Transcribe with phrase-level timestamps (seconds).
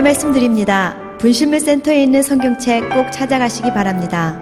[0.00, 0.96] 안내 말씀드립니다.
[1.18, 4.40] 분실물 센터에 있는 성경책 꼭 찾아가시기 바랍니다.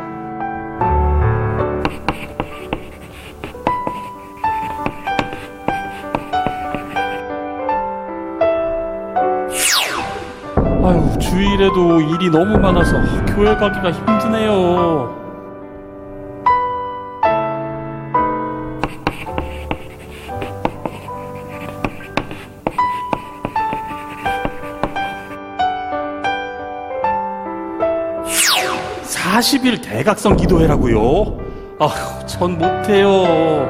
[10.85, 12.97] 아유, 주일에도 일이 너무 많아서
[13.35, 15.18] 교회 가기가 힘드네요.
[29.39, 31.39] (40일) 대각성 기도회라고요?
[31.79, 33.69] 아휴, 전 못해요.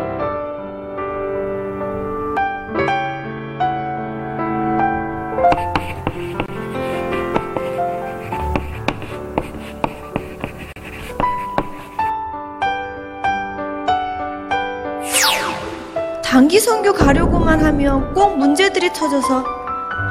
[16.24, 19.44] 단기 선교 가려고만 하면 꼭 문제들이 터져서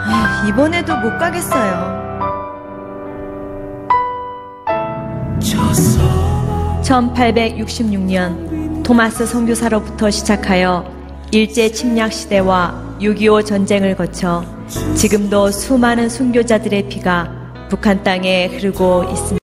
[0.05, 2.06] 아휴, 이번에도 못 가겠어요.
[6.83, 10.89] 1866년 토마스 선교사로부터 시작하여
[11.31, 14.43] 일제 침략 시대와 6.25 전쟁을 거쳐
[14.95, 17.29] 지금도 수많은 순교자들의 피가
[17.69, 19.37] 북한 땅에 흐르고 있습니다.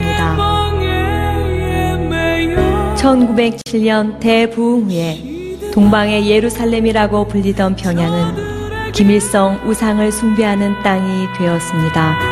[2.96, 12.31] 1907년 대부흥 후에 동방의 예루살렘이라고 불리던 평양은 김일성 우상을 숭배하는 땅이 되었습니다.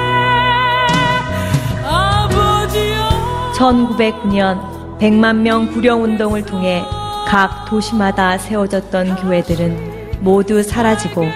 [3.61, 6.83] 1909년 100만 명 구령 운동을 통해
[7.29, 11.27] 각 도시마다 세워졌던 교회들은 모두 사라지고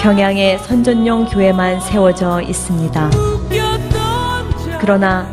[0.00, 3.10] 평양에 선전용 교회만 세워져 있습니다.
[4.80, 5.26] 그러나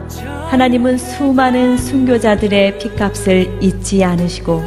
[0.49, 4.61] 하나님은 수많은 순교자들의 피값을 잊지 않으시고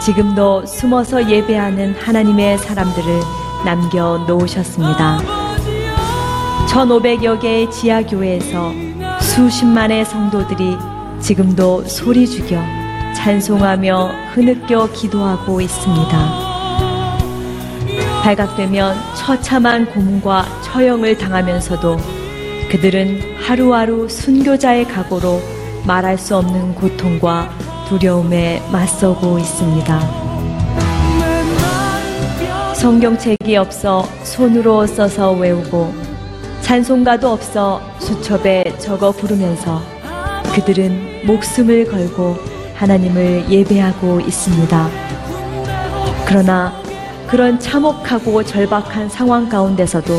[0.00, 3.20] 지금도 숨어서 예배하는 하나님의 사람들을
[3.66, 5.20] 남겨 놓으셨습니다.
[6.68, 8.87] 1500여 개의 지하교회에서
[9.38, 10.76] 수십만의 성도들이
[11.20, 12.60] 지금도 소리 죽여
[13.14, 16.10] 찬송하며 흐느껴 기도하고 있습니다.
[18.24, 21.98] 발각되면 처참한 고문과 처형을 당하면서도
[22.68, 25.40] 그들은 하루하루 순교자의 각오로
[25.86, 27.48] 말할 수 없는 고통과
[27.88, 30.00] 두려움에 맞서고 있습니다.
[32.74, 36.07] 성경책이 없어 손으로 써서 외우고
[36.68, 39.80] 찬송가도 없어 수첩에 적어 부르면서
[40.54, 42.36] 그들은 목숨을 걸고
[42.74, 44.90] 하나님을 예배하고 있습니다.
[46.26, 46.74] 그러나
[47.26, 50.12] 그런 참혹하고 절박한 상황 가운데서도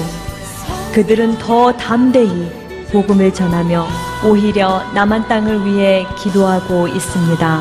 [0.91, 2.49] 그들은 더 담대히
[2.91, 3.85] 복음을 전하며
[4.27, 7.59] 오히려 남한 땅을 위해 기도하고 있습니다.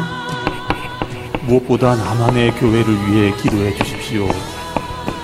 [1.43, 4.27] 무엇보다 남한의 교회를 위해 기도해 주십시오.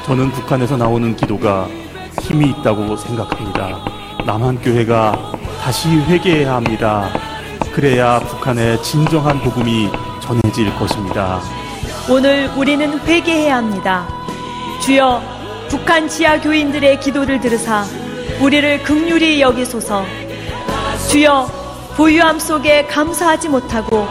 [0.05, 1.67] 저는 북한에서 나오는 기도가
[2.25, 3.79] 힘이 있다고 생각합니다.
[4.25, 7.11] 남한 교회가 다시 회개해야 합니다.
[7.71, 9.91] 그래야 북한의 진정한 복음이
[10.21, 11.41] 전해질 것입니다.
[12.09, 14.09] 오늘 우리는 회개해야 합니다.
[14.81, 15.23] 주여
[15.69, 17.85] 북한 지하 교인들의 기도를 들으사
[18.41, 20.05] 우리를 극률히 여기소서.
[21.11, 21.47] 주여
[21.97, 24.07] 보유함 속에 감사하지 못하고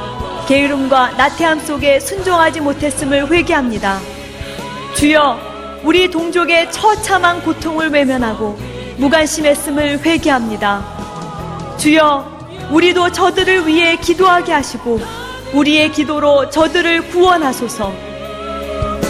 [0.47, 3.99] 게으름과 나태함 속에 순종하지 못했음을 회개합니다.
[4.95, 5.52] 주여
[5.83, 8.57] 우리 동족의 처참한 고통을 외면하고
[8.97, 11.75] 무관심했음을 회개합니다.
[11.77, 12.31] 주여
[12.71, 15.01] 우리도 저들을 위해 기도하게 하시고
[15.53, 17.91] 우리의 기도로 저들을 구원하소서.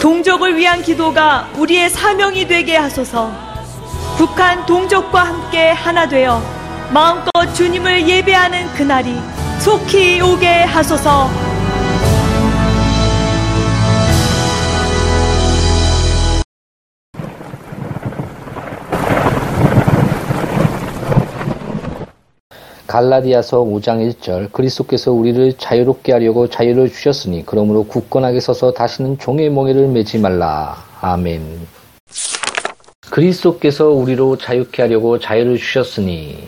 [0.02, 3.30] 동족을 위한 기도가 우리의 사명이 되게 하소서.
[4.16, 6.42] 북한 동족과 함께 하나 되어
[6.92, 9.16] 마음껏 주님을 예배하는 그날이
[9.60, 11.53] 속히 오게 하소서.
[22.94, 29.88] 갈라디아서 5장 1절 그리스도께서 우리를 자유롭게 하려고 자유를 주셨으니 그러므로 굳건하게 서서 다시는 종의 멍에를
[29.88, 30.76] 매지 말라.
[31.00, 31.42] 아멘.
[33.10, 36.38] 그리스도께서 우리로 자유케 하려고 자유를 주셨으니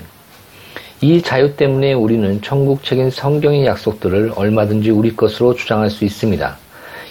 [1.00, 6.56] 이 자유 때문에 우리는 천국책인 성경의 약속들을 얼마든지 우리 것으로 주장할 수 있습니다.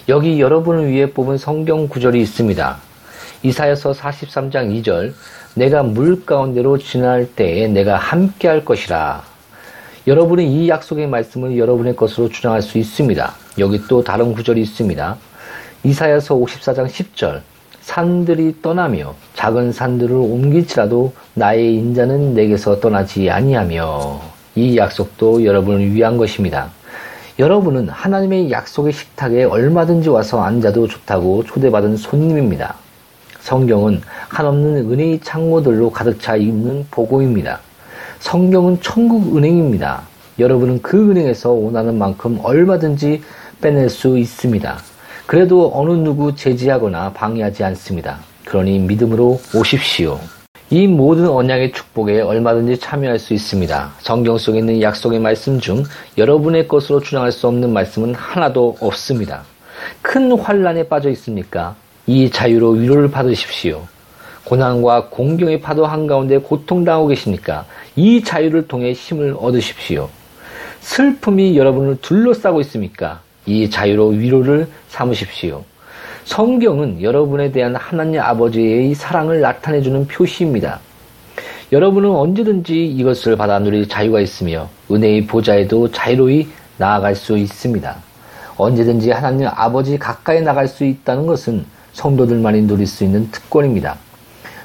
[0.07, 2.77] 여기 여러분을 위해 뽑은 성경 구절이 있습니다.
[3.43, 5.13] 이사여서 43장 2절
[5.55, 9.23] 내가 물 가운데로 지날 때에 내가 함께 할 것이라.
[10.07, 13.33] 여러분은 이 약속의 말씀을 여러분의 것으로 주장할 수 있습니다.
[13.57, 15.17] 여기 또 다른 구절이 있습니다.
[15.83, 17.41] 이사야서 54장 10절
[17.81, 24.21] 산들이 떠나며 작은 산들을 옮길지라도 나의 인자는 내게서 떠나지 아니하며
[24.53, 26.69] 이 약속도 여러분을 위한 것입니다.
[27.39, 32.75] 여러분은 하나님의 약속의 식탁에 얼마든지 와서 앉아도 좋다고 초대받은 손님입니다.
[33.39, 37.59] 성경은 한없는 은혜의 창고들로 가득 차 있는 보고입니다.
[38.25, 40.01] 성경은 천국 은행입니다.
[40.39, 43.21] 여러분은 그 은행에서 원하는 만큼 얼마든지
[43.61, 44.79] 빼낼 수 있습니다.
[45.27, 48.17] 그래도 어느 누구 제지하거나 방해하지 않습니다.
[48.43, 50.19] 그러니 믿음으로 오십시오.
[50.71, 53.93] 이 모든 언약의 축복에 얼마든지 참여할 수 있습니다.
[53.99, 55.83] 성경 속에 있는 약속의 말씀 중
[56.17, 59.43] 여러분의 것으로 주장할 수 없는 말씀은 하나도 없습니다.
[60.01, 61.75] 큰 환란에 빠져 있습니까?
[62.07, 63.83] 이 자유로 위로를 받으십시오.
[64.45, 67.65] 고난과 공경의 파도 한가운데 고통당하고 계십니까?
[67.95, 70.09] 이 자유를 통해 힘을 얻으십시오.
[70.81, 73.21] 슬픔이 여러분을 둘러싸고 있습니까?
[73.47, 75.63] 이 자유로 위로를 삼으십시오.
[76.25, 80.79] 성경은 여러분에 대한 하나님 아버지의 사랑을 나타내주는 표시입니다.
[81.71, 86.47] 여러분은 언제든지 이것을 받아 누릴 자유가 있으며 은혜의 보좌에도 자유로이
[86.77, 87.95] 나아갈 수 있습니다.
[88.57, 93.97] 언제든지 하나님 아버지 가까이 나갈 수 있다는 것은 성도들만이 누릴 수 있는 특권입니다.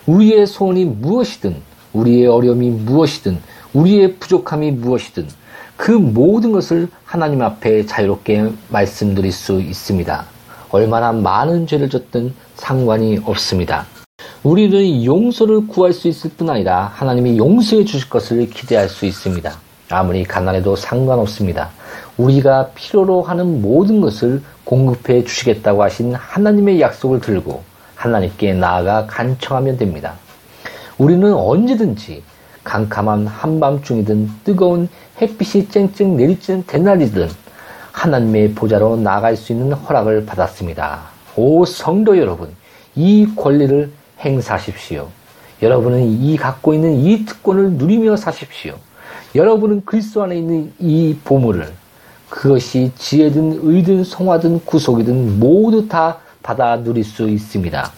[0.06, 1.56] 우리의 소원이 무엇이든,
[1.92, 3.38] 우리의 어려움이 무엇이든,
[3.74, 5.28] 우리의 부족함이 무엇이든,
[5.76, 10.26] 그 모든 것을 하나님 앞에 자유롭게 말씀드릴 수 있습니다.
[10.70, 13.86] 얼마나 많은 죄를 졌든 상관이 없습니다.
[14.42, 19.52] 우리는 용서를 구할 수 있을 뿐 아니라 하나님이 용서해 주실 것을 기대할 수 있습니다.
[19.90, 21.70] 아무리 가난해도 상관없습니다.
[22.16, 27.62] 우리가 필요로 하는 모든 것을 공급해 주시겠다고 하신 하나님의 약속을 들고
[28.00, 30.14] 하나님께 나아가 간청하면 됩니다.
[30.96, 32.22] 우리는 언제든지
[32.64, 34.88] 캄캄한 한밤중이든 뜨거운
[35.20, 37.28] 햇빛이 쨍쨍 내리쬐는 대낮이든
[37.92, 41.00] 하나님의 보좌로 나아갈 수 있는 허락을 받았습니다.
[41.36, 42.54] 오 성도 여러분,
[42.94, 45.08] 이 권리를 행사하십시오.
[45.60, 48.76] 여러분은 이 갖고 있는 이 특권을 누리며 사십시오.
[49.34, 51.70] 여러분은 그리스도 안에 있는 이 보물을
[52.30, 57.90] 그것이 지혜든 의든 성화든 구속이든 모두 다 받아 누릴 수 있습니다.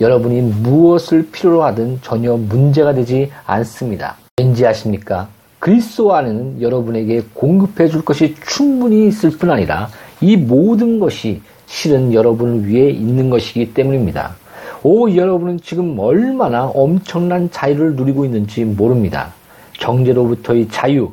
[0.00, 4.16] 여러분이 무엇을 필요로 하든 전혀 문제가 되지 않습니다.
[4.38, 5.28] 왠지 아십니까?
[5.60, 9.88] 그리스도 안에는 여러분에게 공급해 줄 것이 충분히 있을 뿐 아니라
[10.20, 14.34] 이 모든 것이 실은 여러분을 위해 있는 것이기 때문입니다.
[14.82, 19.32] 오, 여러분은 지금 얼마나 엄청난 자유를 누리고 있는지 모릅니다.
[19.74, 21.12] 경제로부터의 자유,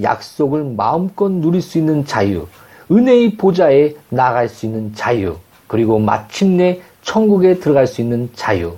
[0.00, 2.46] 약속을 마음껏 누릴 수 있는 자유,
[2.90, 5.36] 은혜의 보좌에 나갈 수 있는 자유,
[5.70, 8.74] 그리고 마침내 천국에 들어갈 수 있는 자유.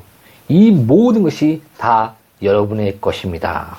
[0.46, 3.78] 이 모든 것이 다 여러분의 것입니다.